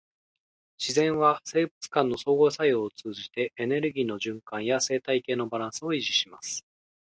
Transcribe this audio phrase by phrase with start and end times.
[0.79, 6.65] 自然は生物間の相互作用を通じて、エネルギーの循環や生態系のバランスを維持します。